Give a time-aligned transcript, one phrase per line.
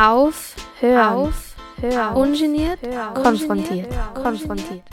[0.00, 4.84] Auf, hören, auf, hören, ungeniert, hören, konfrontiert, konfrontiert.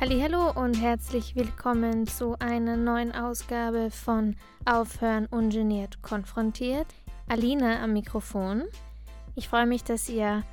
[0.00, 6.86] Hallo und herzlich willkommen zu einer neuen Ausgabe von Aufhören ungeniert konfrontiert.
[7.26, 8.62] Alina am Mikrofon.
[9.34, 10.44] Ich freue mich, dass ihr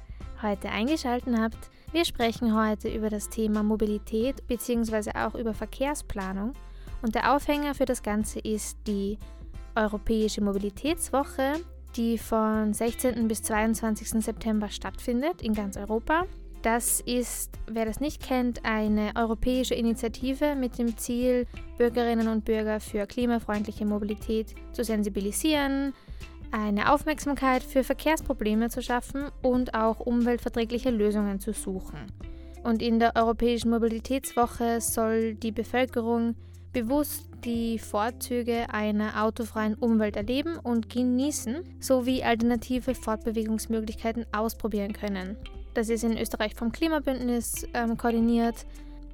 [0.42, 1.70] heute eingeschaltet habt.
[1.92, 5.12] Wir sprechen heute über das Thema Mobilität bzw.
[5.12, 6.54] auch über Verkehrsplanung.
[7.04, 9.20] Und der Aufhänger für das Ganze ist die
[9.76, 11.54] Europäische Mobilitätswoche,
[11.96, 13.28] die von 16.
[13.28, 14.24] bis 22.
[14.24, 16.26] September stattfindet in ganz Europa.
[16.62, 21.48] Das ist, wer das nicht kennt, eine europäische Initiative mit dem Ziel,
[21.78, 25.94] Bürgerinnen und Bürger für klimafreundliche Mobilität zu sensibilisieren,
[26.52, 32.12] eine Aufmerksamkeit für Verkehrsprobleme zu schaffen und auch umweltverträgliche Lösungen zu suchen.
[32.64, 36.36] Und in der Europäischen Mobilitätswoche soll die Bevölkerung
[36.74, 45.38] bewusst die Vorzüge einer autofreien Umwelt erleben und genießen, sowie alternative Fortbewegungsmöglichkeiten ausprobieren können.
[45.74, 48.66] Das ist in Österreich vom Klimabündnis ähm, koordiniert.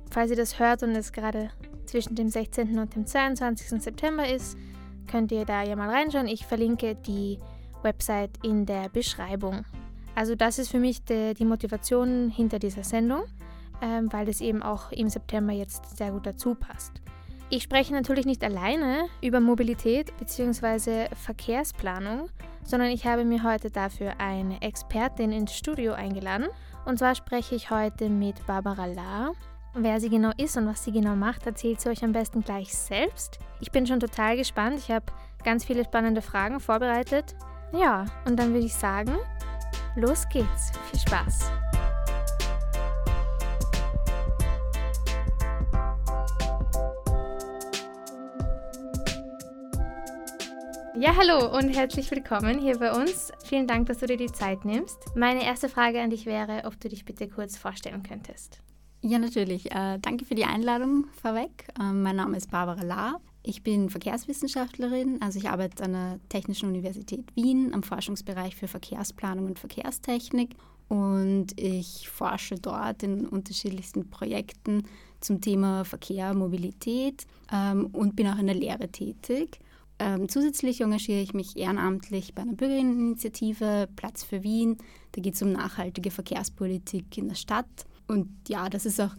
[0.09, 1.51] Falls ihr das hört und es gerade
[1.85, 2.79] zwischen dem 16.
[2.79, 3.81] und dem 22.
[3.81, 4.57] September ist,
[5.09, 6.27] könnt ihr da ja mal reinschauen.
[6.27, 7.37] Ich verlinke die
[7.83, 9.65] Website in der Beschreibung.
[10.15, 13.23] Also das ist für mich de, die Motivation hinter dieser Sendung,
[13.81, 17.01] ähm, weil es eben auch im September jetzt sehr gut dazu passt.
[17.49, 21.07] Ich spreche natürlich nicht alleine über Mobilität bzw.
[21.15, 22.29] Verkehrsplanung,
[22.63, 26.47] sondern ich habe mir heute dafür eine Expertin ins Studio eingeladen.
[26.85, 29.31] Und zwar spreche ich heute mit Barbara Lahr.
[29.73, 32.73] Wer sie genau ist und was sie genau macht, erzählt sie euch am besten gleich
[32.73, 33.39] selbst.
[33.61, 34.79] Ich bin schon total gespannt.
[34.79, 35.05] Ich habe
[35.45, 37.35] ganz viele spannende Fragen vorbereitet.
[37.71, 39.15] Ja, und dann würde ich sagen,
[39.95, 40.71] los geht's.
[40.91, 41.49] Viel Spaß.
[50.99, 53.31] Ja, hallo und herzlich willkommen hier bei uns.
[53.43, 54.97] Vielen Dank, dass du dir die Zeit nimmst.
[55.15, 58.63] Meine erste Frage an dich wäre, ob du dich bitte kurz vorstellen könntest.
[59.01, 59.69] Ja, natürlich.
[59.69, 61.67] Äh, danke für die Einladung vorweg.
[61.79, 63.21] Äh, mein Name ist Barbara Lahr.
[63.43, 69.45] Ich bin Verkehrswissenschaftlerin, also ich arbeite an der Technischen Universität Wien am Forschungsbereich für Verkehrsplanung
[69.45, 70.55] und Verkehrstechnik
[70.87, 74.87] und ich forsche dort in unterschiedlichsten Projekten
[75.21, 79.59] zum Thema Verkehr, Mobilität ähm, und bin auch in der Lehre tätig.
[79.99, 84.77] Ähm, zusätzlich engagiere ich mich ehrenamtlich bei einer Bürgerinneninitiative Platz für Wien.
[85.13, 87.65] Da geht es um nachhaltige Verkehrspolitik in der Stadt.
[88.07, 89.13] Und ja, das ist auch,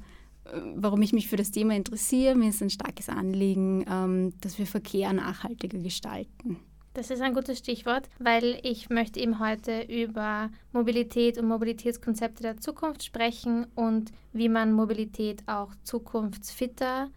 [0.45, 2.37] äh, warum ich mich für das Thema interessiere.
[2.37, 6.59] Mir ist ein starkes Anliegen, ähm, dass wir Verkehr nachhaltiger gestalten.
[6.95, 12.57] Das ist ein gutes Stichwort, weil ich möchte eben heute über Mobilität und Mobilitätskonzepte der
[12.57, 17.09] Zukunft sprechen und wie man Mobilität auch zukunftsfitter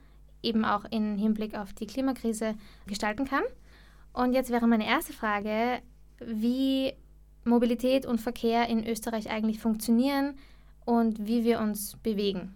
[0.44, 2.56] eben auch im Hinblick auf die Klimakrise
[2.88, 3.44] gestalten kann.
[4.13, 5.79] Und jetzt wäre meine erste Frage,
[6.19, 6.94] wie
[7.44, 10.35] Mobilität und Verkehr in Österreich eigentlich funktionieren
[10.85, 12.53] und wie wir uns bewegen.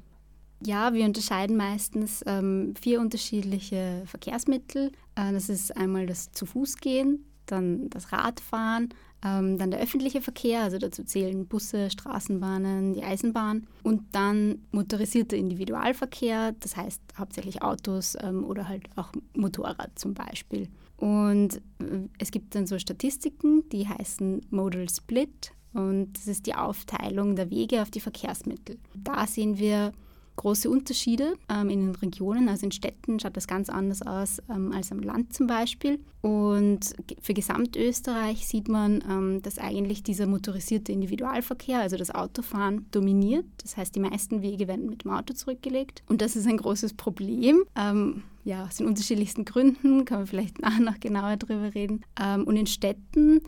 [0.65, 4.91] Ja, wir unterscheiden meistens ähm, vier unterschiedliche Verkehrsmittel.
[5.15, 8.89] Äh, das ist einmal das Zu-Fuß-Gehen, dann das Radfahren,
[9.25, 15.35] ähm, dann der öffentliche Verkehr, also dazu zählen Busse, Straßenbahnen, die Eisenbahn und dann motorisierter
[15.35, 20.69] Individualverkehr, das heißt hauptsächlich Autos ähm, oder halt auch Motorrad zum Beispiel.
[20.97, 26.55] Und äh, es gibt dann so Statistiken, die heißen Modal Split und das ist die
[26.55, 28.77] Aufteilung der Wege auf die Verkehrsmittel.
[28.93, 29.91] Da sehen wir
[30.35, 32.49] große Unterschiede ähm, in den Regionen.
[32.49, 35.99] Also in Städten schaut das ganz anders aus ähm, als am Land zum Beispiel.
[36.21, 43.45] Und für Gesamtösterreich sieht man, ähm, dass eigentlich dieser motorisierte Individualverkehr, also das Autofahren, dominiert.
[43.61, 46.03] Das heißt, die meisten Wege werden mit dem Auto zurückgelegt.
[46.07, 47.63] Und das ist ein großes Problem.
[47.75, 52.03] Ähm, ja, aus den unterschiedlichsten Gründen, kann man vielleicht nachher noch genauer drüber reden.
[52.19, 53.41] Ähm, und in Städten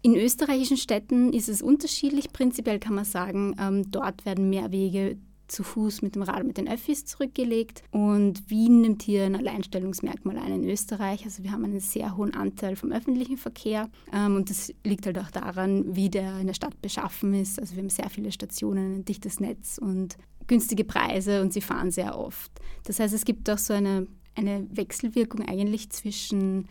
[0.00, 2.32] in österreichischen Städten ist es unterschiedlich.
[2.32, 5.18] Prinzipiell kann man sagen, ähm, dort werden mehr Wege
[5.48, 7.82] zu Fuß mit dem Rad mit den Öffis zurückgelegt.
[7.90, 11.24] Und Wien nimmt hier ein Alleinstellungsmerkmal ein in Österreich.
[11.24, 13.88] Also wir haben einen sehr hohen Anteil vom öffentlichen Verkehr.
[14.12, 17.58] Ähm, und das liegt halt auch daran, wie der in der Stadt beschaffen ist.
[17.58, 20.16] Also wir haben sehr viele Stationen, ein dichtes Netz und
[20.46, 22.50] günstige Preise und sie fahren sehr oft.
[22.84, 26.68] Das heißt, es gibt auch so eine, eine Wechselwirkung eigentlich zwischen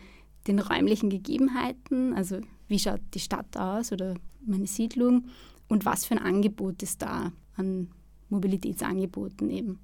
[0.48, 4.16] den räumlichen Gegebenheiten, also wie schaut die Stadt aus oder
[4.46, 5.26] meine Siedlung
[5.68, 7.90] und was für ein Angebot ist da an
[8.30, 9.80] Mobilitätsangeboten eben.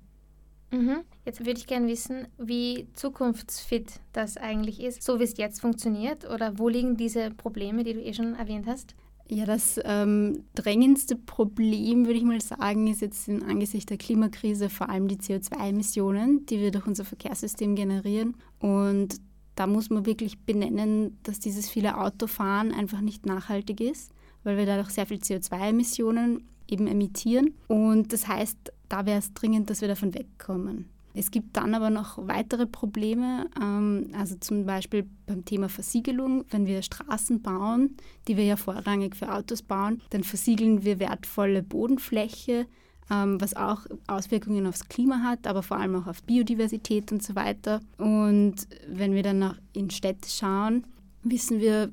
[0.72, 1.02] Mhm.
[1.26, 6.30] Jetzt würde ich gerne wissen, wie zukunftsfit das eigentlich ist, so wie es jetzt funktioniert
[6.30, 8.96] oder wo liegen diese Probleme, die du eh schon erwähnt hast?
[9.30, 14.70] Ja, das ähm, drängendste Problem, würde ich mal sagen, ist jetzt in Angesicht der Klimakrise
[14.70, 18.36] vor allem die CO2-Emissionen, die wir durch unser Verkehrssystem generieren.
[18.60, 19.22] Und
[19.56, 24.12] da muss man wirklich benennen, dass dieses viele Autofahren einfach nicht nachhaltig ist,
[24.44, 27.54] weil wir dadurch sehr viel CO2-Emissionen eben emittieren.
[27.68, 28.58] Und das heißt,
[28.90, 30.90] da wäre es dringend, dass wir davon wegkommen.
[31.16, 36.44] Es gibt dann aber noch weitere Probleme, ähm, also zum Beispiel beim Thema Versiegelung.
[36.50, 37.96] Wenn wir Straßen bauen,
[38.28, 42.66] die wir ja vorrangig für Autos bauen, dann versiegeln wir wertvolle Bodenfläche,
[43.12, 47.36] ähm, was auch Auswirkungen aufs Klima hat, aber vor allem auch auf Biodiversität und so
[47.36, 47.80] weiter.
[48.00, 48.56] Und
[48.88, 50.84] wenn wir dann noch in Städte schauen,
[51.22, 51.88] wissen wir,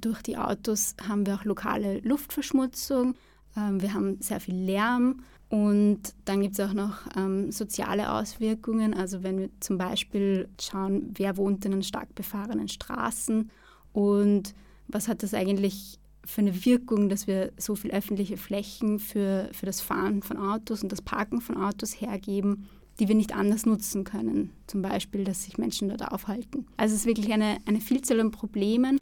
[0.00, 3.14] durch die Autos haben wir auch lokale Luftverschmutzung,
[3.54, 8.94] wir haben sehr viel Lärm und dann gibt es auch noch ähm, soziale Auswirkungen.
[8.94, 13.50] Also wenn wir zum Beispiel schauen, wer wohnt in den stark befahrenen Straßen
[13.92, 14.54] und
[14.86, 19.66] was hat das eigentlich für eine Wirkung, dass wir so viele öffentliche Flächen für, für
[19.66, 22.68] das Fahren von Autos und das Parken von Autos hergeben,
[23.00, 24.52] die wir nicht anders nutzen können.
[24.68, 26.66] Zum Beispiel, dass sich Menschen dort aufhalten.
[26.76, 29.00] Also es ist wirklich eine, eine Vielzahl an Problemen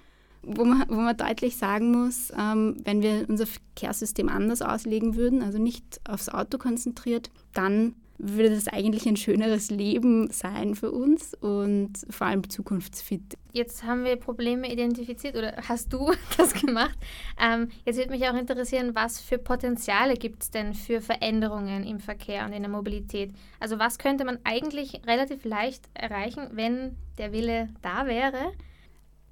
[0.48, 5.42] wo man, wo man deutlich sagen muss, ähm, wenn wir unser Verkehrssystem anders auslegen würden,
[5.42, 11.34] also nicht aufs Auto konzentriert, dann würde das eigentlich ein schöneres Leben sein für uns
[11.34, 13.38] und vor allem zukunftsfit.
[13.52, 16.98] Jetzt haben wir Probleme identifiziert oder hast du das gemacht?
[17.40, 22.00] Ähm, jetzt würde mich auch interessieren, was für Potenziale gibt es denn für Veränderungen im
[22.00, 23.32] Verkehr und in der Mobilität?
[23.60, 28.52] Also was könnte man eigentlich relativ leicht erreichen, wenn der Wille da wäre?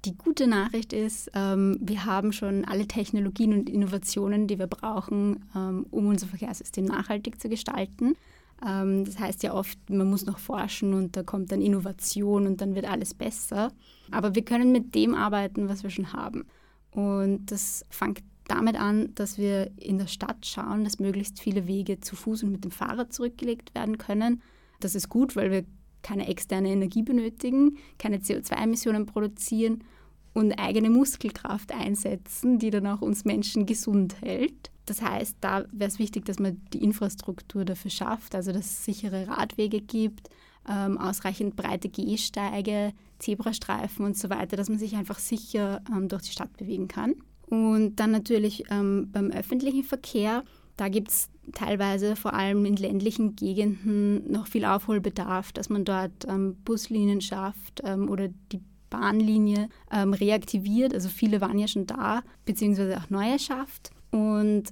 [0.05, 5.45] Die gute Nachricht ist, ähm, wir haben schon alle Technologien und Innovationen, die wir brauchen,
[5.55, 8.15] ähm, um unser Verkehrssystem nachhaltig zu gestalten.
[8.65, 12.61] Ähm, das heißt ja oft, man muss noch forschen und da kommt dann Innovation und
[12.61, 13.71] dann wird alles besser.
[14.11, 16.45] Aber wir können mit dem arbeiten, was wir schon haben.
[16.91, 21.99] Und das fängt damit an, dass wir in der Stadt schauen, dass möglichst viele Wege
[21.99, 24.41] zu Fuß und mit dem Fahrrad zurückgelegt werden können.
[24.79, 25.65] Das ist gut, weil wir
[26.07, 29.83] keine externe Energie benötigen, keine CO2-Emissionen produzieren
[30.33, 34.71] und eigene Muskelkraft einsetzen, die dann auch uns Menschen gesund hält.
[34.85, 38.85] Das heißt, da wäre es wichtig, dass man die Infrastruktur dafür schafft, also dass es
[38.85, 40.29] sichere Radwege gibt,
[40.69, 46.21] ähm, ausreichend breite Gehsteige, Zebrastreifen und so weiter, dass man sich einfach sicher ähm, durch
[46.21, 47.15] die Stadt bewegen kann.
[47.47, 50.45] Und dann natürlich ähm, beim öffentlichen Verkehr,
[50.77, 56.25] da gibt es teilweise vor allem in ländlichen Gegenden noch viel Aufholbedarf, dass man dort
[56.27, 60.93] ähm, Buslinien schafft ähm, oder die Bahnlinie ähm, reaktiviert.
[60.93, 63.91] Also viele waren ja schon da, beziehungsweise auch neue schafft.
[64.11, 64.65] Und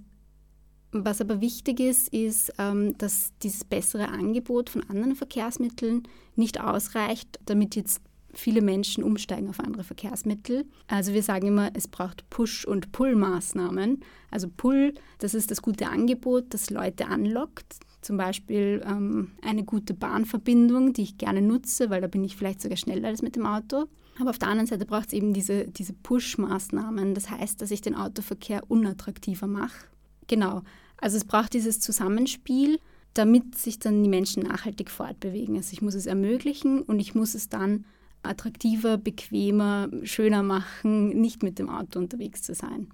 [0.91, 6.03] was aber wichtig ist, ist, ähm, dass dieses bessere Angebot von anderen Verkehrsmitteln
[6.35, 8.01] nicht ausreicht, damit jetzt
[8.37, 10.65] viele Menschen umsteigen auf andere Verkehrsmittel.
[10.87, 14.01] Also wir sagen immer, es braucht Push- und Pull-Maßnahmen.
[14.31, 17.77] Also Pull, das ist das gute Angebot, das Leute anlockt.
[18.01, 22.61] Zum Beispiel ähm, eine gute Bahnverbindung, die ich gerne nutze, weil da bin ich vielleicht
[22.61, 23.85] sogar schneller als mit dem Auto.
[24.19, 27.15] Aber auf der anderen Seite braucht es eben diese, diese Push-Maßnahmen.
[27.15, 29.87] Das heißt, dass ich den Autoverkehr unattraktiver mache.
[30.27, 30.61] Genau.
[30.97, 32.79] Also es braucht dieses Zusammenspiel,
[33.13, 35.57] damit sich dann die Menschen nachhaltig fortbewegen.
[35.57, 37.85] Also ich muss es ermöglichen und ich muss es dann
[38.25, 42.87] attraktiver, bequemer, schöner machen, nicht mit dem Auto unterwegs zu sein.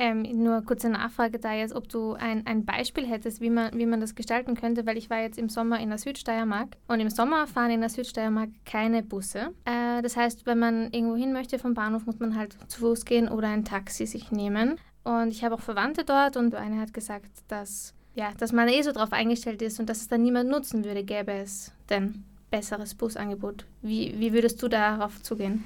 [0.00, 3.84] Ähm, nur kurze Nachfrage da jetzt, ob du ein, ein Beispiel hättest, wie man, wie
[3.84, 7.10] man das gestalten könnte, weil ich war jetzt im Sommer in der Südsteiermark und im
[7.10, 9.48] Sommer fahren in der Südsteiermark keine Busse.
[9.64, 13.06] Äh, das heißt, wenn man irgendwo hin möchte vom Bahnhof, muss man halt zu Fuß
[13.06, 14.76] gehen oder ein Taxi sich nehmen.
[15.02, 18.82] Und ich habe auch Verwandte dort und eine hat gesagt, dass, ja, dass man eh
[18.82, 22.94] so drauf eingestellt ist und dass es dann niemand nutzen würde, gäbe es denn besseres
[22.94, 23.66] Busangebot.
[23.82, 25.64] Wie, wie würdest du darauf zugehen?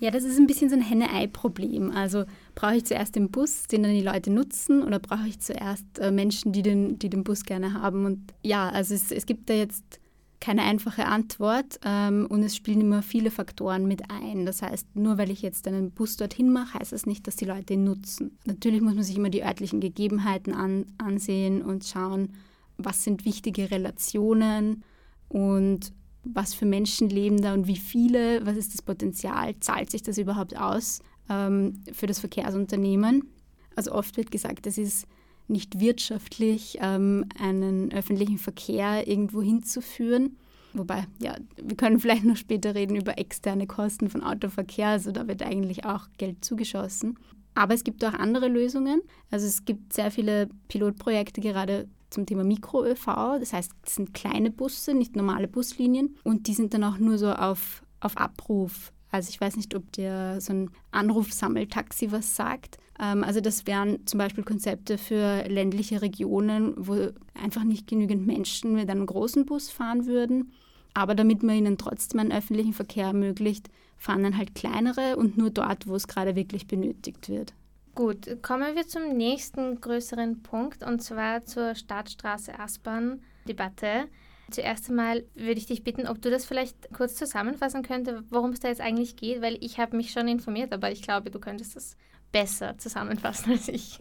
[0.00, 1.90] Ja, das ist ein bisschen so ein Henne-Ei-Problem.
[1.90, 5.98] Also brauche ich zuerst den Bus, den dann die Leute nutzen, oder brauche ich zuerst
[5.98, 8.06] äh, Menschen, die den, die den Bus gerne haben?
[8.06, 10.00] Und ja, also es, es gibt da jetzt
[10.40, 14.46] keine einfache Antwort ähm, und es spielen immer viele Faktoren mit ein.
[14.46, 17.44] Das heißt, nur weil ich jetzt einen Bus dorthin mache, heißt das nicht, dass die
[17.44, 18.38] Leute ihn nutzen.
[18.46, 22.32] Natürlich muss man sich immer die örtlichen Gegebenheiten an, ansehen und schauen,
[22.78, 24.82] was sind wichtige Relationen
[25.28, 25.92] und
[26.24, 30.18] was für Menschen leben da und wie viele, was ist das Potenzial, zahlt sich das
[30.18, 33.28] überhaupt aus ähm, für das Verkehrsunternehmen.
[33.76, 35.06] Also oft wird gesagt, es ist
[35.48, 40.36] nicht wirtschaftlich, ähm, einen öffentlichen Verkehr irgendwo hinzuführen.
[40.72, 45.26] Wobei, ja, wir können vielleicht noch später reden über externe Kosten von Autoverkehr, also da
[45.26, 47.18] wird eigentlich auch Geld zugeschossen.
[47.54, 49.02] Aber es gibt auch andere Lösungen.
[49.30, 53.38] Also es gibt sehr viele Pilotprojekte gerade zum Thema Mikro-ÖV.
[53.38, 56.16] Das heißt, es sind kleine Busse, nicht normale Buslinien.
[56.24, 58.92] Und die sind dann auch nur so auf, auf Abruf.
[59.10, 62.78] Also ich weiß nicht, ob dir so ein Anrufsammeltaxi was sagt.
[63.00, 68.74] Ähm, also das wären zum Beispiel Konzepte für ländliche Regionen, wo einfach nicht genügend Menschen
[68.74, 70.52] mit einem großen Bus fahren würden.
[70.94, 75.50] Aber damit man ihnen trotzdem einen öffentlichen Verkehr ermöglicht, fahren dann halt kleinere und nur
[75.50, 77.54] dort, wo es gerade wirklich benötigt wird.
[77.94, 84.08] Gut, kommen wir zum nächsten größeren Punkt und zwar zur Stadtstraße Aspern-Debatte.
[84.50, 88.60] Zuerst einmal würde ich dich bitten, ob du das vielleicht kurz zusammenfassen könntest, worum es
[88.60, 91.76] da jetzt eigentlich geht, weil ich habe mich schon informiert, aber ich glaube, du könntest
[91.76, 91.96] das
[92.32, 94.00] besser zusammenfassen als ich.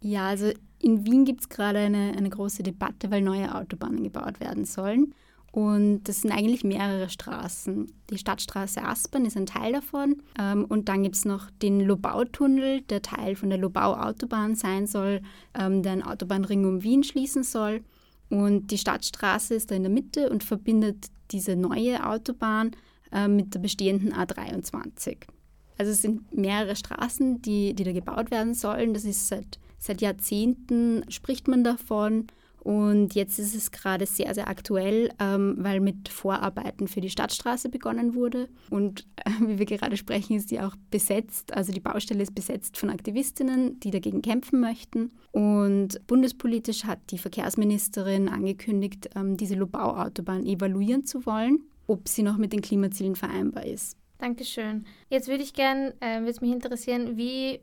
[0.00, 4.40] Ja, also in Wien gibt es gerade eine, eine große Debatte, weil neue Autobahnen gebaut
[4.40, 5.14] werden sollen.
[5.56, 7.90] Und das sind eigentlich mehrere Straßen.
[8.10, 10.20] Die Stadtstraße Aspern ist ein Teil davon.
[10.38, 15.22] Ähm, und dann gibt es noch den Lobau-Tunnel, der Teil von der Lobau-Autobahn sein soll,
[15.58, 17.82] ähm, der einen Autobahnring um Wien schließen soll.
[18.28, 22.72] Und die Stadtstraße ist da in der Mitte und verbindet diese neue Autobahn
[23.10, 25.16] äh, mit der bestehenden A23.
[25.78, 28.92] Also es sind mehrere Straßen, die, die da gebaut werden sollen.
[28.92, 32.26] Das ist seit, seit Jahrzehnten, spricht man davon.
[32.66, 37.68] Und jetzt ist es gerade sehr, sehr aktuell, ähm, weil mit Vorarbeiten für die Stadtstraße
[37.68, 38.48] begonnen wurde.
[38.70, 41.54] Und äh, wie wir gerade sprechen, ist die auch besetzt.
[41.54, 45.12] Also die Baustelle ist besetzt von Aktivistinnen, die dagegen kämpfen möchten.
[45.30, 52.36] Und bundespolitisch hat die Verkehrsministerin angekündigt, ähm, diese Lobau-Autobahn evaluieren zu wollen, ob sie noch
[52.36, 53.96] mit den Klimazielen vereinbar ist.
[54.18, 54.86] Dankeschön.
[55.08, 57.60] Jetzt würde ich gerne, äh, würde es mich interessieren, wie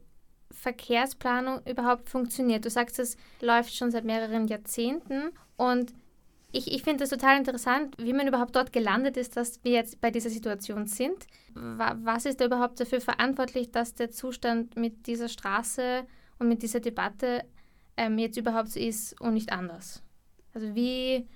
[0.53, 2.63] Verkehrsplanung überhaupt funktioniert.
[2.63, 5.93] Du sagst, es läuft schon seit mehreren Jahrzehnten und
[6.55, 9.99] ich, ich finde es total interessant, wie man überhaupt dort gelandet ist, dass wir jetzt
[10.01, 11.25] bei dieser Situation sind.
[11.55, 16.05] Was ist da überhaupt dafür verantwortlich, dass der Zustand mit dieser Straße
[16.37, 17.43] und mit dieser Debatte
[17.97, 20.03] ähm, jetzt überhaupt so ist und nicht anders?
[20.53, 21.27] Also wie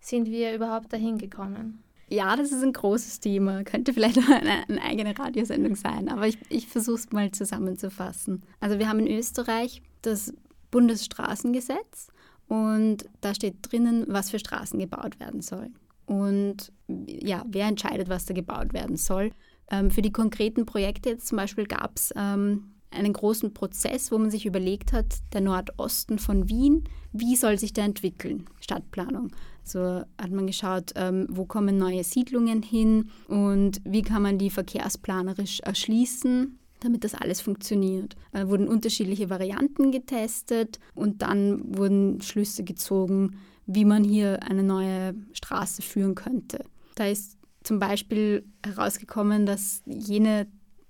[0.00, 1.83] sind wir überhaupt dahin gekommen?
[2.08, 3.64] Ja, das ist ein großes Thema.
[3.64, 8.42] Könnte vielleicht eine, eine eigene Radiosendung sein, aber ich, ich versuche es mal zusammenzufassen.
[8.60, 10.32] Also wir haben in Österreich das
[10.70, 12.08] Bundesstraßengesetz
[12.48, 15.74] und da steht drinnen, was für Straßen gebaut werden sollen.
[16.06, 16.72] Und
[17.06, 19.30] ja, wer entscheidet, was da gebaut werden soll.
[19.70, 24.18] Ähm, für die konkreten Projekte jetzt zum Beispiel gab es ähm, einen großen Prozess, wo
[24.18, 29.30] man sich überlegt hat, der Nordosten von Wien, wie soll sich der entwickeln, Stadtplanung.
[29.64, 34.50] So hat man geschaut, ähm, wo kommen neue Siedlungen hin und wie kann man die
[34.50, 38.14] verkehrsplanerisch erschließen, damit das alles funktioniert.
[38.32, 45.14] Da wurden unterschiedliche Varianten getestet und dann wurden Schlüsse gezogen, wie man hier eine neue
[45.32, 46.64] Straße führen könnte.
[46.94, 50.46] Da ist zum Beispiel herausgekommen, dass jene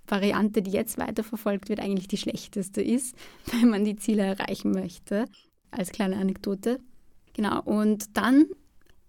[0.06, 3.14] Variante, die jetzt weiterverfolgt wird, eigentlich die schlechteste ist,
[3.52, 5.26] wenn man die Ziele erreichen möchte.
[5.70, 6.78] Als kleine Anekdote.
[7.32, 8.46] Genau, und dann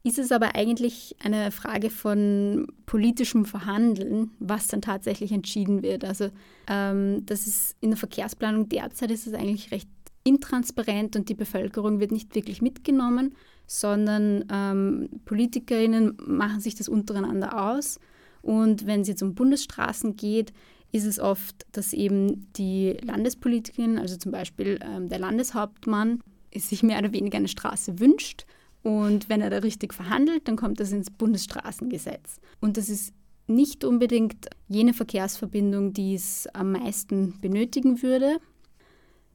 [0.06, 6.06] ist es aber eigentlich eine Frage von politischem Verhandeln, was dann tatsächlich entschieden wird.
[6.06, 6.30] Also
[6.68, 9.90] ähm, das ist in der Verkehrsplanung derzeit ist es eigentlich recht
[10.24, 13.34] intransparent und die Bevölkerung wird nicht wirklich mitgenommen,
[13.66, 18.00] sondern ähm, Politikerinnen machen sich das untereinander aus.
[18.44, 20.54] Und wenn es jetzt um Bundesstraßen geht,
[20.92, 26.22] ist es oft, dass eben die Landespolitikerin, also zum Beispiel ähm, der Landeshauptmann,
[26.56, 28.46] sich mehr oder weniger eine Straße wünscht
[28.86, 32.40] und wenn er da richtig verhandelt, dann kommt das ins Bundesstraßengesetz.
[32.62, 33.16] Und das ist
[33.48, 38.38] nicht unbedingt jene Verkehrsverbindung, die es am meisten benötigen würde.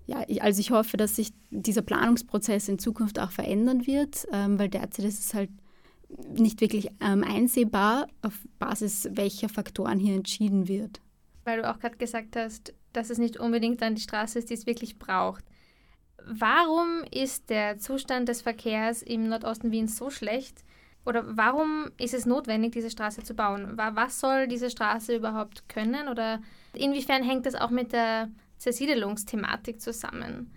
[0.07, 4.57] Ja, ich, also ich hoffe, dass sich dieser Planungsprozess in Zukunft auch verändern wird, ähm,
[4.57, 5.51] weil derzeit ist es halt
[6.33, 11.01] nicht wirklich ähm, einsehbar, auf Basis welcher Faktoren hier entschieden wird.
[11.43, 14.55] Weil du auch gerade gesagt hast, dass es nicht unbedingt dann die Straße ist, die
[14.55, 15.45] es wirklich braucht.
[16.27, 20.65] Warum ist der Zustand des Verkehrs im Nordosten Wiens so schlecht?
[21.07, 23.73] Oder warum ist es notwendig, diese Straße zu bauen?
[23.77, 26.09] Was soll diese Straße überhaupt können?
[26.09, 26.41] Oder
[26.75, 30.53] inwiefern hängt das auch mit der Zersiedelungsthematik zusammen?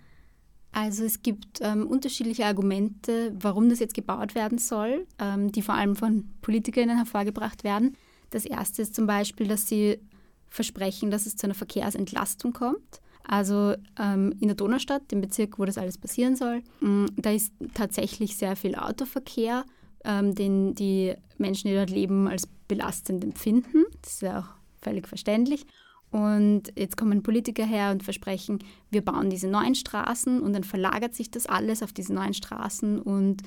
[0.72, 5.76] Also es gibt ähm, unterschiedliche Argumente, warum das jetzt gebaut werden soll, ähm, die vor
[5.76, 7.96] allem von Politikerinnen hervorgebracht werden.
[8.30, 10.00] Das erste ist zum Beispiel, dass sie
[10.48, 13.00] versprechen, dass es zu einer Verkehrsentlastung kommt.
[13.26, 17.52] Also ähm, in der Donaustadt, dem Bezirk, wo das alles passieren soll, mh, da ist
[17.72, 19.64] tatsächlich sehr viel Autoverkehr,
[20.04, 23.84] ähm, den die Menschen, die dort leben, als belastend empfinden.
[24.02, 25.66] Das ist ja auch völlig verständlich.
[26.10, 31.14] Und jetzt kommen Politiker her und versprechen, wir bauen diese neuen Straßen und dann verlagert
[31.14, 33.42] sich das alles auf diese neuen Straßen und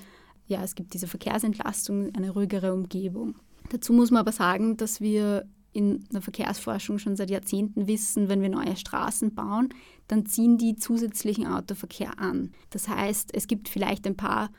[0.48, 3.36] ja, es gibt diese Verkehrsentlastung, eine ruhigere Umgebung.
[3.70, 5.46] Dazu muss man aber sagen, dass wir
[5.78, 9.70] in der Verkehrsforschung schon seit Jahrzehnten wissen, wenn wir neue Straßen bauen,
[10.08, 12.52] dann ziehen die zusätzlichen Autoverkehr an.
[12.72, 14.50] Das heißt, es gibt vielleicht ein paar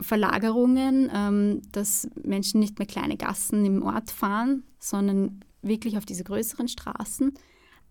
[0.00, 6.24] Verlagerungen, ähm, dass Menschen nicht mehr kleine Gassen im Ort fahren, sondern wirklich auf diese
[6.24, 7.32] größeren Straßen.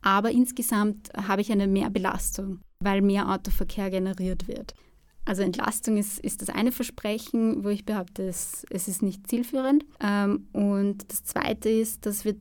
[0.02, 4.76] Aber insgesamt habe ich eine Mehrbelastung, weil mehr Autoverkehr generiert wird.
[5.26, 9.84] Also Entlastung ist, ist das eine Versprechen, wo ich behaupte, es, es ist nicht zielführend.
[10.00, 12.36] Ähm, und das zweite ist, dass wir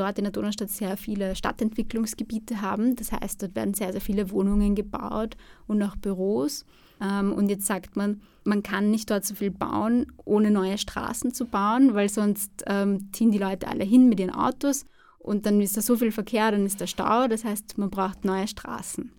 [0.00, 2.96] dort in der Donaustadt sehr viele Stadtentwicklungsgebiete haben.
[2.96, 6.64] Das heißt, dort werden sehr, sehr viele Wohnungen gebaut und auch Büros.
[7.00, 11.32] Ähm, und jetzt sagt man, man kann nicht dort so viel bauen, ohne neue Straßen
[11.32, 14.84] zu bauen, weil sonst ähm, ziehen die Leute alle hin mit ihren Autos
[15.18, 17.28] und dann ist da so viel Verkehr, dann ist der Stau.
[17.28, 19.12] Das heißt, man braucht neue Straßen.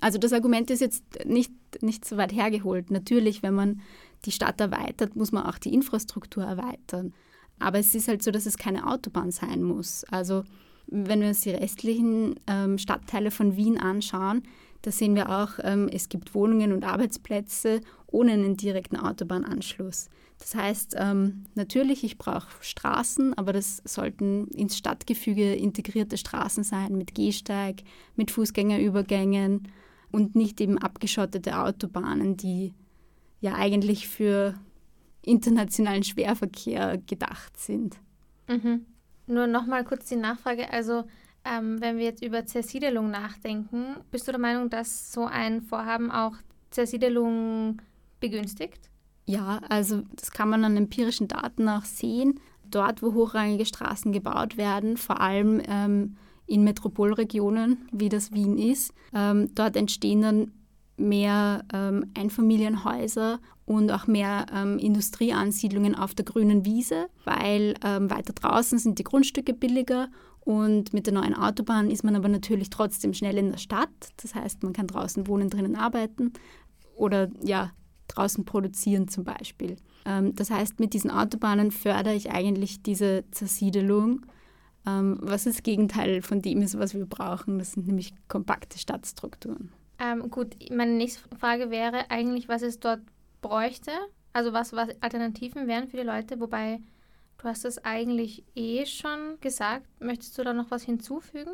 [0.00, 2.90] Also das Argument ist jetzt nicht, nicht so weit hergeholt.
[2.90, 3.80] Natürlich, wenn man
[4.26, 7.14] die Stadt erweitert, muss man auch die Infrastruktur erweitern.
[7.58, 10.04] Aber es ist halt so, dass es keine Autobahn sein muss.
[10.04, 10.44] Also
[10.86, 14.42] wenn wir uns die restlichen ähm, Stadtteile von Wien anschauen,
[14.82, 20.08] da sehen wir auch, ähm, es gibt Wohnungen und Arbeitsplätze ohne einen direkten Autobahnanschluss.
[20.38, 26.96] Das heißt, ähm, natürlich, ich brauche Straßen, aber das sollten ins Stadtgefüge integrierte Straßen sein
[26.96, 27.82] mit Gehsteig,
[28.16, 29.68] mit Fußgängerübergängen
[30.12, 32.74] und nicht eben abgeschottete Autobahnen, die
[33.40, 34.54] ja eigentlich für
[35.26, 37.98] internationalen Schwerverkehr gedacht sind.
[38.48, 38.86] Mhm.
[39.26, 40.72] Nur nochmal kurz die Nachfrage.
[40.72, 41.04] Also,
[41.44, 46.10] ähm, wenn wir jetzt über Zersiedelung nachdenken, bist du der Meinung, dass so ein Vorhaben
[46.10, 46.34] auch
[46.70, 47.82] Zersiedelung
[48.20, 48.90] begünstigt?
[49.26, 52.40] Ja, also das kann man an empirischen Daten auch sehen.
[52.70, 56.16] Dort, wo hochrangige Straßen gebaut werden, vor allem ähm,
[56.46, 60.52] in Metropolregionen, wie das Wien ist, ähm, dort entstehen dann
[60.96, 68.32] mehr ähm, Einfamilienhäuser und auch mehr ähm, Industrieansiedlungen auf der grünen Wiese, weil ähm, weiter
[68.32, 70.08] draußen sind die Grundstücke billiger
[70.40, 73.90] und mit der neuen Autobahn ist man aber natürlich trotzdem schnell in der Stadt.
[74.18, 76.32] Das heißt, man kann draußen wohnen, drinnen arbeiten
[76.94, 77.72] oder ja,
[78.06, 79.76] draußen produzieren zum Beispiel.
[80.04, 84.24] Ähm, das heißt, mit diesen Autobahnen fördere ich eigentlich diese Zersiedelung,
[84.86, 87.58] ähm, was das Gegenteil von dem ist, was wir brauchen.
[87.58, 89.72] Das sind nämlich kompakte Stadtstrukturen.
[89.98, 93.00] Ähm, gut, meine nächste Frage wäre eigentlich, was es dort
[93.40, 93.92] bräuchte.
[94.32, 96.80] Also was, was Alternativen wären für die Leute, wobei
[97.38, 99.86] du hast es eigentlich eh schon gesagt.
[100.00, 101.52] Möchtest du da noch was hinzufügen?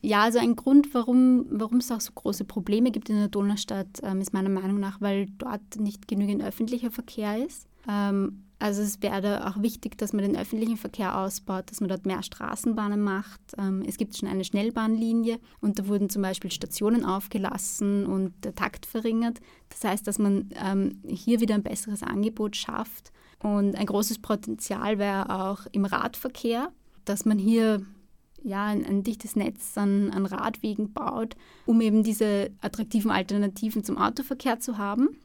[0.00, 4.00] Ja, also ein Grund, warum, warum es auch so große Probleme gibt in der Donaustadt,
[4.02, 7.66] ähm, ist meiner Meinung nach, weil dort nicht genügend öffentlicher Verkehr ist.
[7.88, 12.06] Ähm, also es wäre auch wichtig, dass man den öffentlichen Verkehr ausbaut, dass man dort
[12.06, 13.38] mehr Straßenbahnen macht.
[13.58, 18.54] Ähm, es gibt schon eine Schnellbahnlinie und da wurden zum Beispiel Stationen aufgelassen und der
[18.54, 19.38] Takt verringert.
[19.68, 23.12] Das heißt, dass man ähm, hier wieder ein besseres Angebot schafft.
[23.42, 26.72] Und ein großes Potenzial wäre auch im Radverkehr,
[27.04, 27.82] dass man hier
[28.42, 33.98] ja, ein, ein, dichtes Netz an, an Radwegen baut, um eben diese attraktiven Alternativen zum
[33.98, 35.18] Autoverkehr zu haben.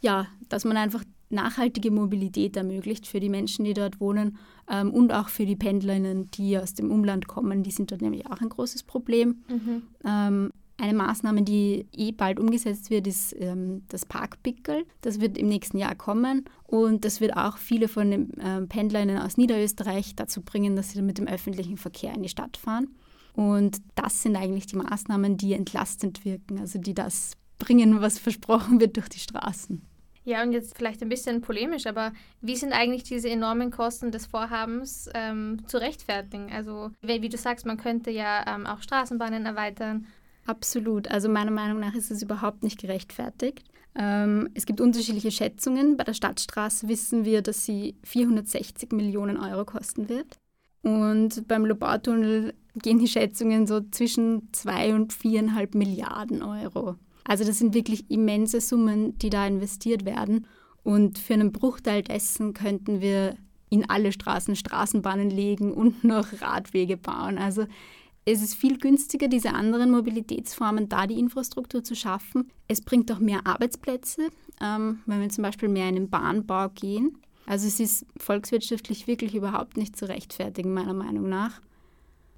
[0.00, 4.38] Ja, dass man einfach nachhaltige Mobilität ermöglicht für die Menschen, die dort wohnen
[4.70, 7.62] ähm, und auch für die Pendlerinnen, die aus dem Umland kommen.
[7.62, 9.42] Die sind dort nämlich auch ein großes Problem.
[9.48, 9.82] Mhm.
[10.04, 14.84] Ähm, eine Maßnahme, die eh bald umgesetzt wird, ist ähm, das Parkpickel.
[15.00, 19.18] Das wird im nächsten Jahr kommen und das wird auch viele von den ähm, Pendlerinnen
[19.18, 22.94] aus Niederösterreich dazu bringen, dass sie mit dem öffentlichen Verkehr in die Stadt fahren.
[23.34, 28.80] Und das sind eigentlich die Maßnahmen, die entlastend wirken, also die das bringen, was versprochen
[28.80, 29.82] wird durch die Straßen.
[30.28, 32.12] Ja, und jetzt vielleicht ein bisschen polemisch, aber
[32.42, 36.52] wie sind eigentlich diese enormen Kosten des Vorhabens ähm, zu rechtfertigen?
[36.52, 40.06] Also, wie, du sagst, man könnte ja ähm, auch Straßenbahnen erweitern
[40.44, 41.10] Absolut.
[41.10, 43.64] Also meiner Meinung nach ist es überhaupt nicht gerechtfertigt.
[43.94, 45.96] Ähm, es gibt unterschiedliche Schätzungen.
[45.96, 50.38] Bei der Stadtstraße wissen wir, dass sie 460 Millionen Euro kosten wird.
[50.82, 56.96] Und beim Lobautunnel gehen die Schätzungen so zwischen 2 und 4,5 Milliarden Euro.
[57.28, 60.46] Also das sind wirklich immense Summen, die da investiert werden.
[60.82, 63.36] Und für einen Bruchteil dessen könnten wir
[63.68, 67.36] in alle Straßen Straßenbahnen legen und noch Radwege bauen.
[67.38, 67.66] Also
[68.24, 72.50] es ist viel günstiger, diese anderen Mobilitätsformen da die Infrastruktur zu schaffen.
[72.66, 74.28] Es bringt auch mehr Arbeitsplätze,
[74.60, 77.18] ähm, wenn wir zum Beispiel mehr in den Bahnbau gehen.
[77.44, 81.60] Also es ist volkswirtschaftlich wirklich überhaupt nicht zu rechtfertigen, meiner Meinung nach.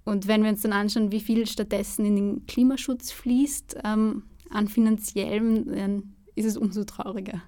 [0.05, 4.69] Und wenn wir uns dann anschauen, wie viel stattdessen in den Klimaschutz fließt, ähm, an
[4.69, 7.43] finanziellem, dann ist es umso trauriger.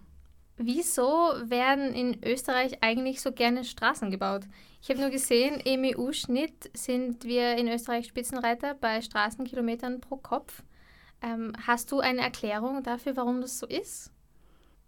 [0.56, 4.42] Wieso werden in Österreich eigentlich so gerne Straßen gebaut?
[4.82, 10.62] Ich habe nur gesehen, im EU-Schnitt sind wir in Österreich Spitzenreiter bei Straßenkilometern pro Kopf.
[11.22, 14.10] Ähm, hast du eine Erklärung dafür, warum das so ist?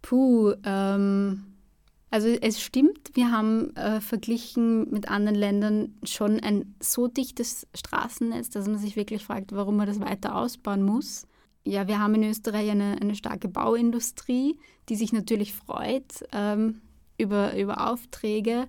[0.01, 1.55] Puh, ähm,
[2.11, 8.49] also es stimmt, wir haben äh, verglichen mit anderen Ländern schon ein so dichtes Straßennetz,
[8.49, 11.25] dass man sich wirklich fragt, warum man das weiter ausbauen muss
[11.65, 16.81] ja, wir haben in Österreich eine, eine starke Bauindustrie, die sich natürlich freut ähm,
[17.17, 18.67] über, über Aufträge.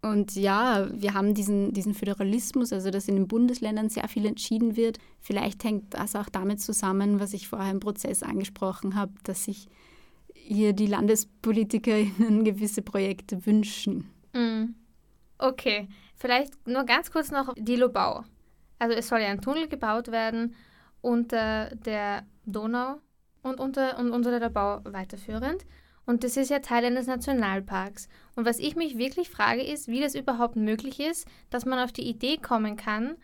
[0.00, 4.76] Und ja, wir haben diesen, diesen Föderalismus, also dass in den Bundesländern sehr viel entschieden
[4.76, 4.98] wird.
[5.20, 9.68] Vielleicht hängt das auch damit zusammen, was ich vorher im Prozess angesprochen habe, dass sich
[10.34, 14.10] hier die LandespolitikerInnen gewisse Projekte wünschen.
[14.32, 14.74] Mm.
[15.38, 18.24] Okay, vielleicht nur ganz kurz noch die Lobau.
[18.78, 20.54] Also es soll ja ein Tunnel gebaut werden
[21.02, 23.00] unter der Donau
[23.42, 25.66] und unter, und unter der Bau weiterführend.
[26.06, 28.08] Und das ist ja Teil eines Nationalparks.
[28.34, 31.92] Und was ich mich wirklich frage, ist, wie das überhaupt möglich ist, dass man auf
[31.92, 33.16] die Idee kommen kann,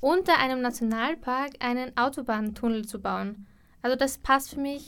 [0.00, 3.46] unter einem Nationalpark einen Autobahntunnel zu bauen.
[3.82, 4.86] Also das passt für mich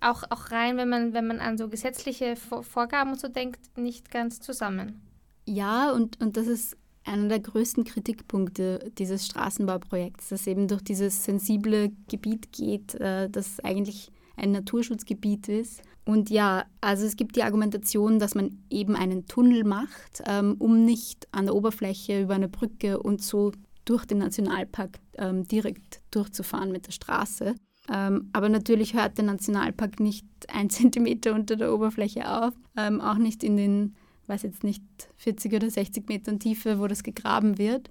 [0.00, 4.10] auch, auch rein, wenn man, wenn man an so gesetzliche Vorgaben und so denkt, nicht
[4.10, 5.02] ganz zusammen.
[5.46, 6.76] Ja, und, und das ist
[7.06, 13.60] einer der größten Kritikpunkte dieses Straßenbauprojekts, dass eben durch dieses sensible Gebiet geht, äh, das
[13.60, 15.82] eigentlich ein Naturschutzgebiet ist.
[16.04, 20.84] Und ja, also es gibt die Argumentation, dass man eben einen Tunnel macht, ähm, um
[20.84, 23.52] nicht an der Oberfläche über eine Brücke und so
[23.84, 27.54] durch den Nationalpark ähm, direkt durchzufahren mit der Straße.
[27.92, 33.42] Ähm, aber natürlich hört der Nationalpark nicht ein Zentimeter unter der Oberfläche auf, auch nicht
[33.42, 33.96] in den,
[34.28, 34.82] weiß jetzt nicht,
[35.18, 37.90] 40 oder 60 Metern Tiefe, wo das gegraben wird,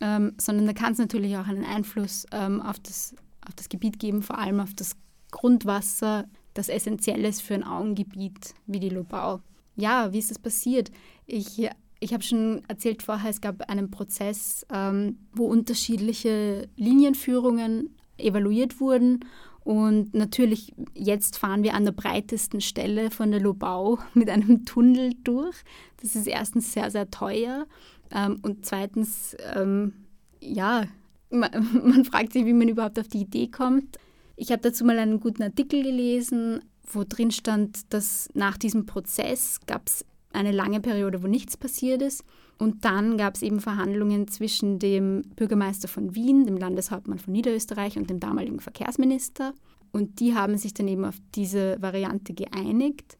[0.00, 3.14] ähm, sondern da kann es natürlich auch einen Einfluss ähm, auf, das,
[3.46, 4.96] auf das Gebiet geben, vor allem auf das
[5.30, 9.40] Grundwasser, das essentiell ist für ein Augengebiet wie die Lobau.
[9.76, 10.90] Ja, wie ist das passiert?
[11.26, 11.68] Ich
[12.04, 19.24] ich habe schon erzählt vorher, es gab einen Prozess, ähm, wo unterschiedliche Linienführungen evaluiert wurden.
[19.64, 25.14] Und natürlich, jetzt fahren wir an der breitesten Stelle von der Lobau mit einem Tunnel
[25.24, 25.56] durch.
[26.00, 27.66] Das ist erstens sehr, sehr teuer.
[28.10, 29.94] Ähm, und zweitens, ähm,
[30.40, 30.84] ja,
[31.30, 31.50] man,
[31.84, 33.98] man fragt sich, wie man überhaupt auf die Idee kommt.
[34.36, 36.60] Ich habe dazu mal einen guten Artikel gelesen,
[36.92, 42.02] wo drin stand, dass nach diesem Prozess gab es eine lange Periode, wo nichts passiert
[42.02, 42.24] ist.
[42.58, 47.96] Und dann gab es eben Verhandlungen zwischen dem Bürgermeister von Wien, dem Landeshauptmann von Niederösterreich
[47.96, 49.54] und dem damaligen Verkehrsminister.
[49.92, 53.16] Und die haben sich dann eben auf diese Variante geeinigt.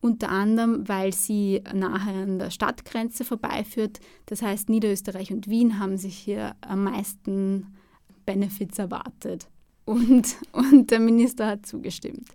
[0.00, 4.00] Unter anderem, weil sie nachher an der Stadtgrenze vorbeiführt.
[4.26, 7.66] Das heißt, Niederösterreich und Wien haben sich hier am meisten
[8.26, 9.48] Benefits erwartet.
[9.84, 12.28] Und, und der Minister hat zugestimmt.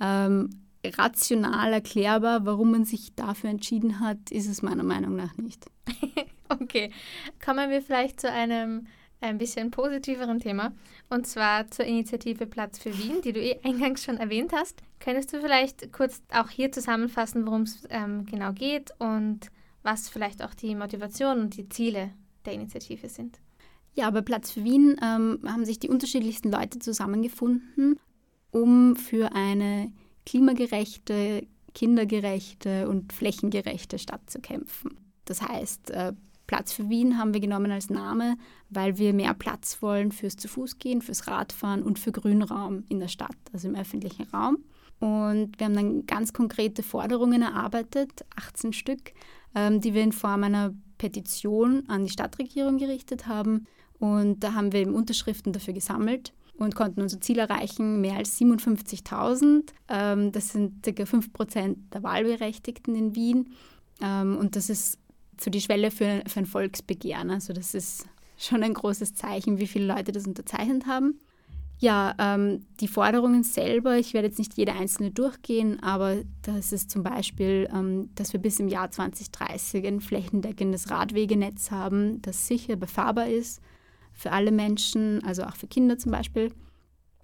[0.00, 0.50] Ähm,
[0.98, 5.66] rational erklärbar, warum man sich dafür entschieden hat, ist es meiner Meinung nach nicht.
[6.48, 6.90] okay,
[7.44, 8.86] kommen wir vielleicht zu einem
[9.20, 10.72] ein bisschen positiveren Thema
[11.08, 14.82] und zwar zur Initiative Platz für Wien, die du eh eingangs schon erwähnt hast.
[15.00, 19.48] Könntest du vielleicht kurz auch hier zusammenfassen, worum es ähm, genau geht und
[19.82, 22.10] was vielleicht auch die Motivation und die Ziele
[22.44, 23.40] der Initiative sind?
[23.94, 27.98] Ja, bei Platz für Wien ähm, haben sich die unterschiedlichsten Leute zusammengefunden,
[28.50, 29.92] um für eine
[30.26, 34.96] klimagerechte, kindergerechte und flächengerechte Stadt zu kämpfen.
[35.24, 36.12] Das heißt, äh,
[36.46, 38.36] Platz für Wien haben wir genommen als Name,
[38.68, 43.36] weil wir mehr Platz wollen fürs Zu-Fuß-Gehen, fürs Radfahren und für Grünraum in der Stadt,
[43.52, 44.58] also im öffentlichen Raum.
[45.00, 49.12] Und wir haben dann ganz konkrete Forderungen erarbeitet, 18 Stück,
[49.54, 53.66] ähm, die wir in Form einer Petition an die Stadtregierung gerichtet haben.
[53.98, 58.38] Und da haben wir eben Unterschriften dafür gesammelt und konnten unser Ziel erreichen, mehr als
[58.40, 59.64] 57.000.
[59.88, 60.90] Ähm, das sind ca.
[60.90, 63.50] 5% der Wahlberechtigten in Wien.
[64.00, 64.98] Ähm, und das ist
[65.40, 67.30] so die Schwelle für, für ein Volksbegehren.
[67.30, 68.06] Also das ist
[68.38, 71.18] schon ein großes Zeichen, wie viele Leute das unterzeichnet haben.
[71.78, 76.90] Ja, ähm, die Forderungen selber, ich werde jetzt nicht jede einzelne durchgehen, aber das ist
[76.90, 82.76] zum Beispiel, ähm, dass wir bis im Jahr 2030 ein flächendeckendes Radwegenetz haben, das sicher
[82.76, 83.60] befahrbar ist,
[84.14, 86.52] für alle Menschen, also auch für Kinder zum Beispiel,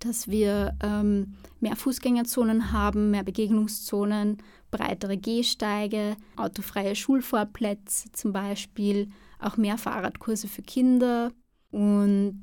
[0.01, 4.39] dass wir ähm, mehr Fußgängerzonen haben, mehr Begegnungszonen,
[4.71, 11.33] breitere Gehsteige, autofreie Schulvorplätze zum Beispiel, auch mehr Fahrradkurse für Kinder
[11.71, 12.41] und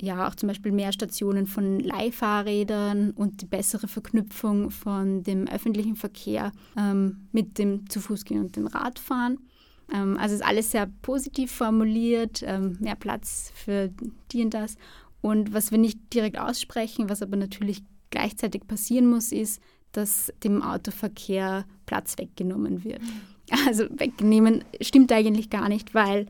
[0.00, 5.96] ja, auch zum Beispiel mehr Stationen von Leihfahrrädern und die bessere Verknüpfung von dem öffentlichen
[5.96, 9.38] Verkehr ähm, mit dem Zu-Fuß-Gehen und dem Radfahren.
[9.92, 13.90] Ähm, also ist alles sehr positiv formuliert, ähm, mehr Platz für
[14.32, 14.76] die und das.
[15.20, 19.60] Und was wir nicht direkt aussprechen, was aber natürlich gleichzeitig passieren muss, ist,
[19.92, 23.00] dass dem Autoverkehr Platz weggenommen wird.
[23.66, 26.26] Also wegnehmen stimmt eigentlich gar nicht, weil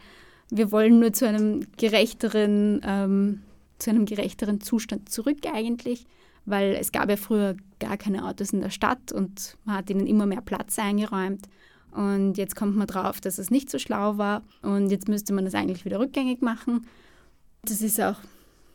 [0.50, 3.42] wir wollen nur zu einem gerechteren, ähm,
[3.78, 6.06] zu einem gerechteren Zustand zurück eigentlich,
[6.46, 10.06] weil es gab ja früher gar keine Autos in der Stadt und man hat ihnen
[10.06, 11.48] immer mehr Platz eingeräumt.
[11.92, 15.44] Und jetzt kommt man drauf, dass es nicht so schlau war und jetzt müsste man
[15.44, 16.86] das eigentlich wieder rückgängig machen.
[17.62, 18.16] Das ist auch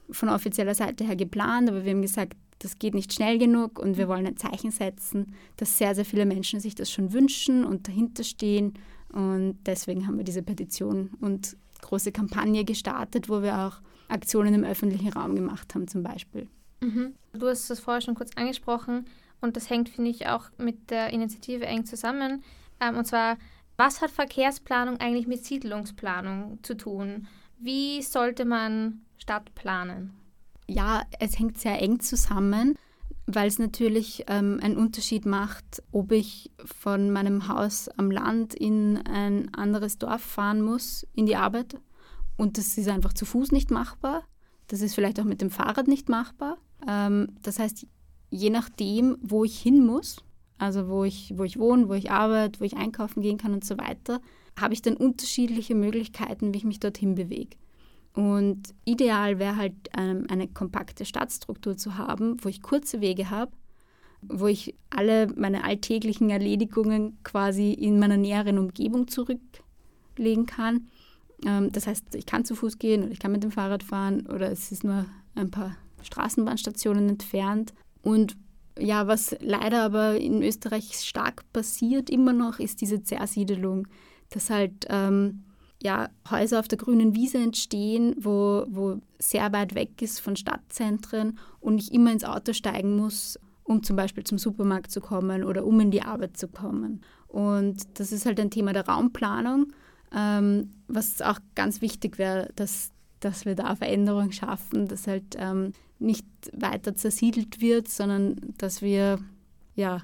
[0.10, 3.98] von offizieller Seite her geplant, aber wir haben gesagt, das geht nicht schnell genug und
[3.98, 7.88] wir wollen ein Zeichen setzen, dass sehr, sehr viele Menschen sich das schon wünschen und
[7.88, 8.74] dahinter stehen.
[9.12, 14.64] Und deswegen haben wir diese Petition und große Kampagne gestartet, wo wir auch Aktionen im
[14.64, 16.48] öffentlichen Raum gemacht haben zum Beispiel.
[16.82, 17.14] Mhm.
[17.34, 19.06] Du hast das vorher schon kurz angesprochen
[19.42, 22.44] und das hängt, finde ich, auch mit der Initiative eng zusammen.
[22.84, 23.38] Ähm, und zwar,
[23.76, 27.28] Was hat Verkehrsplanung eigentlich mit Siedlungsplanung zu tun?
[27.58, 30.14] Wie sollte man Stadt planen?
[30.68, 32.76] Ja, es hängt sehr eng zusammen,
[33.26, 38.98] weil es natürlich ähm, einen Unterschied macht, ob ich von meinem Haus am Land in
[38.98, 41.80] ein anderes Dorf fahren muss, in die Arbeit.
[42.38, 44.24] Und das ist einfach zu Fuß nicht machbar.
[44.68, 46.58] Das ist vielleicht auch mit dem Fahrrad nicht machbar.
[46.88, 47.88] Ähm, das heißt,
[48.30, 50.24] je nachdem, wo ich hin muss,
[50.58, 53.66] also wo ich, wo ich wohne, wo ich arbeite, wo ich einkaufen gehen kann und
[53.66, 54.22] so weiter,
[54.60, 57.58] habe ich dann unterschiedliche Möglichkeiten, wie ich mich dorthin bewege.
[58.14, 63.52] Und ideal wäre halt ähm, eine kompakte Stadtstruktur zu haben, wo ich kurze Wege habe,
[64.22, 70.90] wo ich alle meine alltäglichen Erledigungen quasi in meiner näheren Umgebung zurücklegen kann.
[71.44, 74.28] Ähm, das heißt, ich kann zu Fuß gehen oder ich kann mit dem Fahrrad fahren
[74.28, 77.74] oder es ist nur ein paar Straßenbahnstationen entfernt.
[78.04, 78.38] Und
[78.80, 83.88] ja, was leider aber in Österreich stark passiert immer noch, ist diese Zersiedelung,
[84.30, 85.44] dass halt ähm,
[85.84, 91.38] ja, Häuser auf der grünen Wiese entstehen, wo, wo sehr weit weg ist von Stadtzentren
[91.60, 95.66] und ich immer ins Auto steigen muss, um zum Beispiel zum Supermarkt zu kommen oder
[95.66, 97.02] um in die Arbeit zu kommen.
[97.28, 99.74] Und das ist halt ein Thema der Raumplanung,
[100.16, 105.74] ähm, was auch ganz wichtig wäre, dass, dass wir da Veränderungen schaffen, dass halt ähm,
[106.04, 109.20] nicht weiter zersiedelt wird, sondern dass wir
[109.76, 110.02] ja,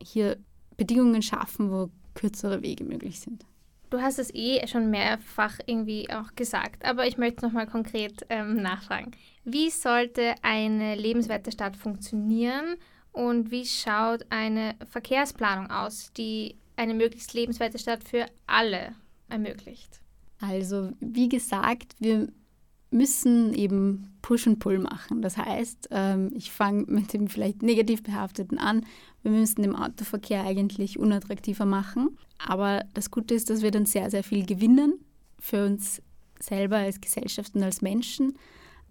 [0.00, 0.38] hier
[0.76, 3.44] Bedingungen schaffen, wo kürzere Wege möglich sind.
[3.90, 8.56] Du hast es eh schon mehrfach irgendwie auch gesagt, aber ich möchte nochmal konkret ähm,
[8.56, 9.10] nachfragen.
[9.44, 12.76] Wie sollte eine lebenswerte Stadt funktionieren
[13.12, 18.94] und wie schaut eine Verkehrsplanung aus, die eine möglichst lebenswerte Stadt für alle
[19.28, 20.00] ermöglicht?
[20.40, 22.28] Also, wie gesagt, wir
[22.92, 25.22] müssen eben Push und Pull machen.
[25.22, 28.86] Das heißt, ähm, ich fange mit dem vielleicht negativ behafteten an.
[29.22, 32.16] Wir müssen den Autoverkehr eigentlich unattraktiver machen.
[32.38, 34.94] Aber das Gute ist, dass wir dann sehr, sehr viel gewinnen
[35.38, 36.02] für uns
[36.40, 38.34] selber als Gesellschaft und als Menschen.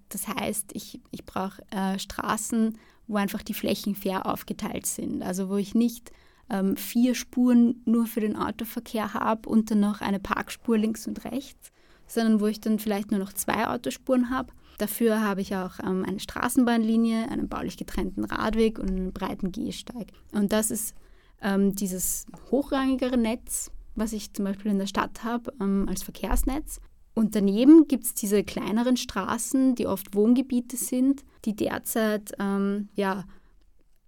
[0.09, 5.23] Das heißt, ich, ich brauche äh, Straßen, wo einfach die Flächen fair aufgeteilt sind.
[5.23, 6.11] Also wo ich nicht
[6.49, 11.23] ähm, vier Spuren nur für den Autoverkehr habe und dann noch eine Parkspur links und
[11.25, 11.71] rechts,
[12.11, 14.51] sondern wo ich dann vielleicht nur noch zwei Autospuren habe.
[14.77, 20.07] Dafür habe ich auch ähm, eine Straßenbahnlinie, einen baulich getrennten Radweg und einen breiten Gehsteig.
[20.31, 20.95] Und das ist
[21.41, 26.79] ähm, dieses hochrangigere Netz, was ich zum Beispiel in der Stadt habe, ähm, als Verkehrsnetz.
[27.13, 33.25] Und daneben gibt es diese kleineren Straßen, die oft Wohngebiete sind, die derzeit ähm, ja,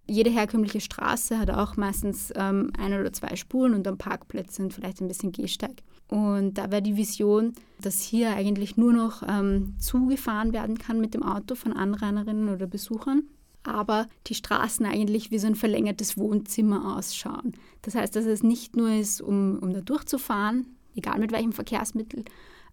[0.05, 4.73] jede herkömmliche Straße hat auch meistens ähm, ein oder zwei Spuren und dann Parkplätze und
[4.73, 5.83] vielleicht ein bisschen Gehsteig.
[6.07, 11.13] Und da wäre die Vision, dass hier eigentlich nur noch ähm, zugefahren werden kann mit
[11.13, 13.23] dem Auto von Anrainerinnen oder Besuchern,
[13.63, 17.53] aber die Straßen eigentlich wie so ein verlängertes Wohnzimmer ausschauen.
[17.81, 22.25] Das heißt, dass es nicht nur ist, um, um da durchzufahren, egal mit welchem Verkehrsmittel,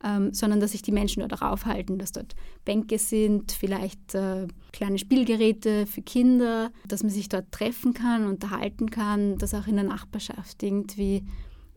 [0.02, 4.98] ähm, sondern dass sich die Menschen dort aufhalten, dass dort Bänke sind, vielleicht äh, kleine
[4.98, 9.84] Spielgeräte für Kinder, dass man sich dort treffen kann, unterhalten kann, dass auch in der
[9.84, 11.24] Nachbarschaft irgendwie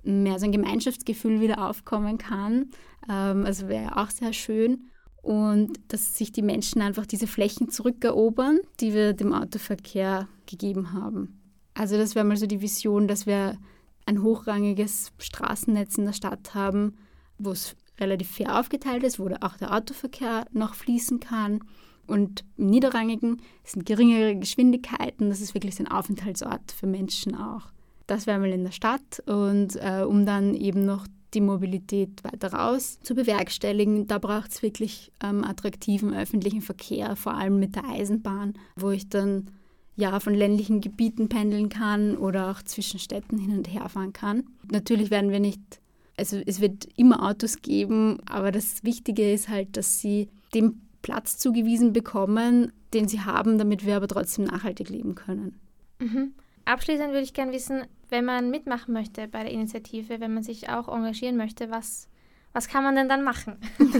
[0.03, 2.69] mehr so ein Gemeinschaftsgefühl wieder aufkommen kann.
[3.09, 4.85] Ähm, also wäre auch sehr schön.
[5.21, 11.39] Und dass sich die Menschen einfach diese Flächen zurückerobern, die wir dem Autoverkehr gegeben haben.
[11.73, 13.57] Also das wäre mal so die Vision, dass wir
[14.05, 16.97] ein hochrangiges Straßennetz in der Stadt haben,
[17.37, 21.61] wo es relativ fair aufgeteilt ist, wo auch der Autoverkehr noch fließen kann.
[22.05, 27.71] Und im Niederrangigen sind geringere Geschwindigkeiten, das ist wirklich ein Aufenthaltsort für Menschen auch.
[28.13, 32.53] Das wäre mal in der Stadt und äh, um dann eben noch die Mobilität weiter
[32.53, 37.85] raus zu bewerkstelligen, da braucht es wirklich ähm, attraktiven öffentlichen Verkehr, vor allem mit der
[37.85, 39.47] Eisenbahn, wo ich dann
[39.95, 44.43] ja von ländlichen Gebieten pendeln kann oder auch zwischen Städten hin und her fahren kann.
[44.71, 45.81] Natürlich werden wir nicht
[46.15, 51.39] also es wird immer Autos geben, aber das Wichtige ist halt, dass sie den Platz
[51.39, 55.59] zugewiesen bekommen, den sie haben, damit wir aber trotzdem nachhaltig leben können.
[55.99, 56.33] Mhm.
[56.65, 57.81] Abschließend würde ich gerne wissen,
[58.13, 62.07] wenn man mitmachen möchte bei der Initiative, wenn man sich auch engagieren möchte, was,
[62.53, 63.57] was kann man denn dann machen?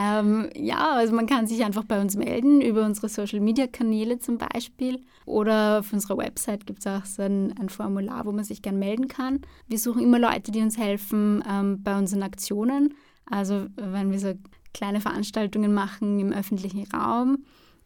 [0.00, 5.00] Ähm, ja, also man kann sich einfach bei uns melden über unsere Social-Media-Kanäle zum Beispiel
[5.26, 8.78] oder auf unserer Website gibt es auch so ein, ein, Formular, wo man sich gern
[8.78, 9.40] melden kann.
[9.66, 12.94] Wir suchen immer Leute, die uns helfen ähm, bei unseren Aktionen.
[13.28, 14.34] Also wenn wir so
[14.72, 17.38] kleine Veranstaltungen machen im öffentlichen Raum,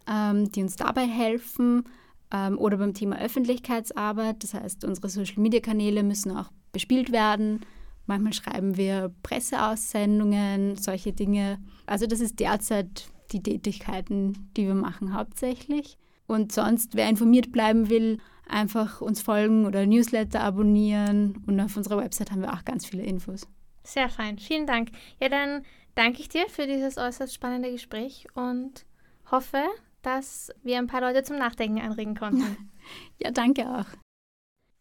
[0.07, 1.85] ähm, die uns dabei helfen
[2.33, 4.43] ähm, oder beim Thema Öffentlichkeitsarbeit.
[4.43, 7.61] Das heißt, unsere Social-Media-Kanäle müssen auch bespielt werden
[8.07, 11.59] Manchmal schreiben wir Presseaussendungen, solche Dinge.
[11.87, 15.97] Also das ist derzeit die Tätigkeiten, die wir machen hauptsächlich.
[16.27, 18.19] Und sonst, wer informiert bleiben will,
[18.49, 21.43] einfach uns folgen oder Newsletter abonnieren.
[21.47, 23.47] Und auf unserer Website haben wir auch ganz viele Infos.
[23.85, 24.91] Sehr fein, vielen Dank.
[25.21, 25.65] Ja, dann
[25.95, 28.85] danke ich dir für dieses äußerst spannende Gespräch und
[29.31, 29.65] hoffe,
[30.03, 32.71] dass wir ein paar Leute zum Nachdenken anregen konnten.
[33.19, 33.87] ja, danke auch.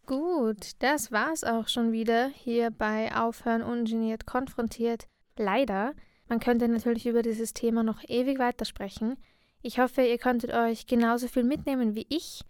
[0.05, 5.07] Gut, das war's auch schon wieder hier bei Aufhören ungeniert konfrontiert.
[5.37, 5.93] Leider.
[6.27, 9.17] Man könnte natürlich über dieses Thema noch ewig weitersprechen.
[9.61, 12.41] Ich hoffe, ihr konntet euch genauso viel mitnehmen wie ich.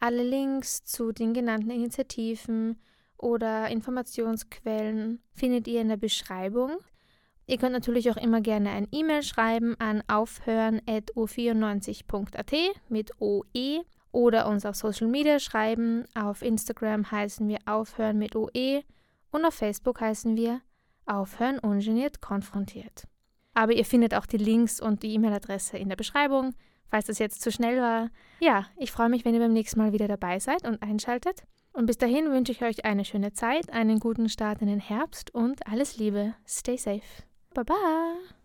[0.00, 2.78] Alle Links zu den genannten Initiativen
[3.16, 6.78] oder Informationsquellen findet ihr in der Beschreibung.
[7.48, 12.52] Ihr könnt natürlich auch immer gerne ein E-Mail schreiben an aufhören.o94.at
[12.90, 13.80] mit OE
[14.12, 16.04] oder uns auf Social Media schreiben.
[16.14, 18.82] Auf Instagram heißen wir Aufhören mit OE
[19.30, 20.60] und auf Facebook heißen wir
[21.06, 23.04] Aufhören ungeniert konfrontiert.
[23.54, 26.54] Aber ihr findet auch die Links und die E-Mail-Adresse in der Beschreibung,
[26.90, 28.10] falls das jetzt zu schnell war.
[28.40, 31.44] Ja, ich freue mich, wenn ihr beim nächsten Mal wieder dabei seid und einschaltet.
[31.72, 35.34] Und bis dahin wünsche ich euch eine schöne Zeit, einen guten Start in den Herbst
[35.34, 36.34] und alles Liebe.
[36.46, 37.00] Stay safe.
[37.54, 38.37] 拜拜。